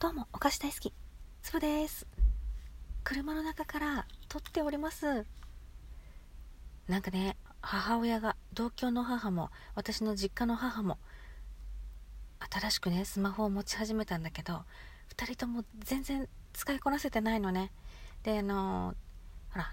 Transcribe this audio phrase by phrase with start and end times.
[0.00, 0.94] どうも、お菓子大好き、
[1.42, 2.06] つぶです。
[3.04, 5.26] 車の中から撮っております。
[6.88, 10.96] なんかね、母親が、同居の母も、私の実家の母も、
[12.50, 14.64] 新しくね、スマホを持ち始めたんだけど、
[15.18, 17.70] 2人とも全然使いこなせてないのね。
[18.22, 19.70] で、あのー、ほら、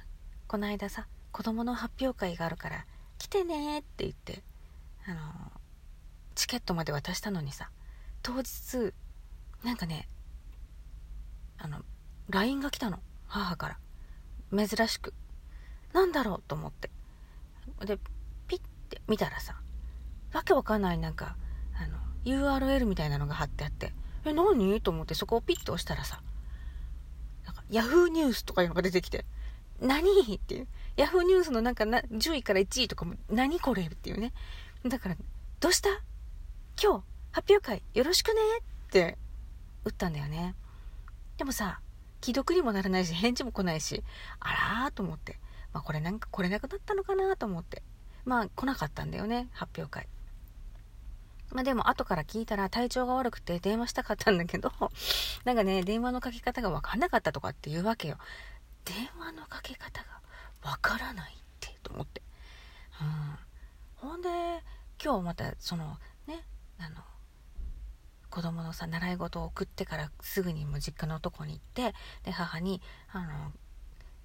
[0.49, 2.85] この間さ、子供の発表会があるから、
[3.17, 4.43] 来てねって言って、
[5.07, 5.23] あのー、
[6.35, 7.69] チケットまで渡したのにさ、
[8.23, 8.93] 当日、
[9.63, 10.09] なんかね、
[11.59, 11.79] あの
[12.29, 12.99] LINE が来たの。
[13.27, 13.77] 母か
[14.51, 14.67] ら。
[14.67, 15.13] 珍しく。
[15.93, 16.89] なんだろうと思って。
[17.85, 17.97] で
[18.47, 19.59] ピッて見たらさ
[20.33, 21.35] わけわかんないなんか
[21.75, 23.93] あの URL みたいなのが貼ってあって。
[24.25, 24.81] え何？
[24.81, 26.21] と思ってそこをピッと押したらさ
[27.45, 29.25] なんか Yahoo ニュースとかいうのが出てきて。
[29.79, 30.09] 何？
[30.35, 30.67] っていう。
[30.97, 33.83] Yahoo ニュースのなんかな10位から1位とかも何これ？
[33.83, 34.33] っていうね。
[34.85, 35.17] だから
[35.59, 35.89] どうした？
[36.81, 38.41] 今日発表会よろしくね？
[38.59, 39.17] って
[39.85, 40.55] 打ったんだよね。
[41.37, 41.79] でもさ、
[42.21, 44.03] 既読にもならないし、返事も来ないし、
[44.39, 44.49] あ
[44.83, 45.39] らーと思って。
[45.71, 47.83] まあこれなんか来れなくなったのかなと思って。
[48.25, 50.07] まあ来なかったんだよね、発表会。
[51.51, 54.71] まあでも後から聞いたら体調が悪くて電話したかったんだけど、
[55.45, 58.17] なんかね、電話のかけ方がわかんなかったとかっていうわけよ。
[58.83, 60.21] 電話のかけ方が
[60.69, 62.21] わからないって、と思って。
[63.01, 64.09] うん。
[64.09, 64.29] ほんで、
[65.03, 66.43] 今日またその、ね、
[66.79, 67.03] あの、
[68.37, 73.25] 子供のさ習い事を送ってからすぐにも実家のとこに行ってで母にあの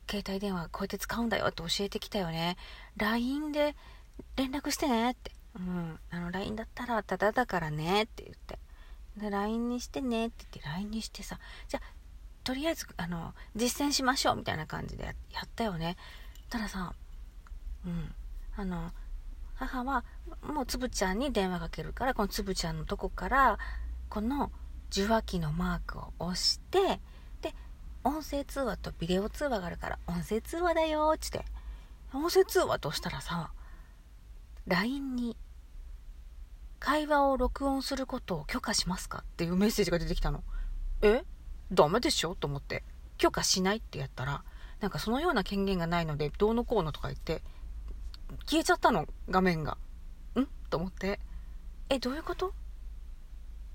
[0.06, 2.58] 携帯電話こうやって使うんだよって教えてきたよね。
[2.98, 3.74] LINE で
[4.36, 5.32] 連絡してねって。
[5.56, 8.58] うんあの LINE だったらタダだからねって言って。
[9.16, 11.38] で LINE にしてねって言って LINE にしてさ
[11.68, 11.94] じゃあ
[12.44, 15.14] とりあえずあの実践しましょうみたいな感じでやっ
[15.56, 15.96] たよね。
[16.50, 16.92] たださ
[17.86, 18.14] うん
[18.58, 18.92] あの
[19.54, 20.04] 母は
[20.42, 23.58] もうつぶちゃんに電話かけるからこのつぶちゃんのとこから
[24.12, 24.52] この
[24.90, 27.00] 受話器のマークを押して
[27.40, 27.54] で
[28.04, 31.46] 音声通話とビデオ通話があるから音声通話だよっつって。
[32.12, 33.52] 音声通話としたらさ
[34.66, 35.34] LINE に
[36.78, 40.44] 会話を録音することを許可しますかっていうメッセージが出てきたの。
[41.00, 41.24] え？
[41.72, 42.34] ダメでしょ？
[42.34, 42.84] と思って。
[43.16, 44.44] 許可しないってやったら
[44.82, 47.40] なんかそのような権限がないのでどうのこうのとか言って
[48.44, 49.78] 消えちゃったの画面が。
[50.38, 50.46] ん？
[50.68, 51.18] と思って。
[51.88, 52.52] えどういうこと？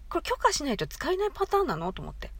[0.09, 1.91] これ許可しないと使えないパターンなの？
[1.93, 2.31] と思って。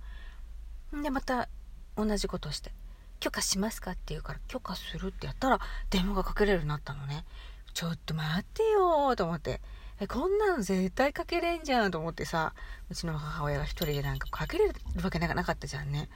[1.04, 1.50] で、また
[1.96, 2.72] 同じことして、
[3.20, 3.92] 許可しますか？
[3.92, 7.26] って言うから、許可するってやったら、電話がかけれるようになったのね。
[7.74, 9.62] ちょっと待ってよと思って。
[10.00, 12.54] え、こんなの絶対かけれんじゃんと思ってさ、
[12.90, 16.08] うちの母親が一人でなんかかけれるわけなかったじゃんね。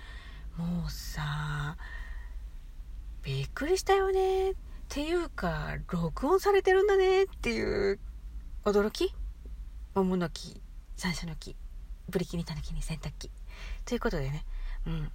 [0.55, 1.77] もうさ、
[3.23, 4.51] びっくりしたよね。
[4.51, 4.55] っ
[4.87, 7.99] ていうか、録音されてるんだねっていう
[8.65, 9.13] 驚き？
[9.95, 10.61] 桃の木
[10.95, 11.55] 山椒の木。
[12.09, 13.31] ブリキにタヌキに洗濯機。
[13.85, 14.45] ということでね。
[14.87, 15.11] うん。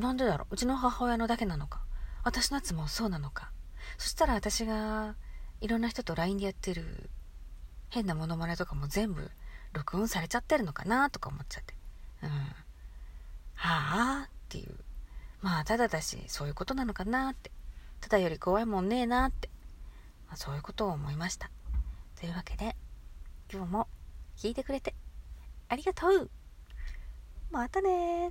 [0.00, 0.54] なんでだろう。
[0.54, 1.80] うちの母親のだけなのか。
[2.24, 3.50] 私のやつもそうなのか。
[3.98, 5.14] そしたら私が
[5.60, 7.08] いろんな人と LINE でやってる
[7.90, 9.30] 変なモノマネとかも全部
[9.72, 11.74] 録音されちゃってるのかなとか思っちゃって。
[12.22, 12.28] うん。
[12.28, 12.36] は
[13.54, 14.74] あっていう。
[15.40, 17.50] まあただだしそういうことなのかなって。
[18.00, 19.48] ただより怖いもんねえなって、
[20.28, 21.50] まあ、そういうことを思いました。
[22.20, 22.76] というわけで
[23.52, 23.88] 今日も
[24.36, 24.94] 聞いてくれて
[25.68, 26.30] ありがとう。
[27.50, 28.30] またね